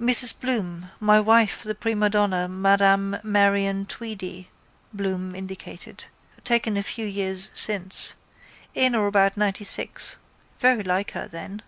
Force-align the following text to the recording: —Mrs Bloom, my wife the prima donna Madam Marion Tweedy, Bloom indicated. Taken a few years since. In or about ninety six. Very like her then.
—Mrs 0.00 0.40
Bloom, 0.40 0.90
my 1.00 1.20
wife 1.20 1.62
the 1.62 1.74
prima 1.74 2.08
donna 2.08 2.48
Madam 2.48 3.18
Marion 3.22 3.84
Tweedy, 3.84 4.48
Bloom 4.94 5.34
indicated. 5.34 6.06
Taken 6.44 6.78
a 6.78 6.82
few 6.82 7.04
years 7.04 7.50
since. 7.52 8.14
In 8.72 8.94
or 8.94 9.06
about 9.06 9.36
ninety 9.36 9.64
six. 9.64 10.16
Very 10.58 10.82
like 10.82 11.10
her 11.10 11.28
then. 11.28 11.60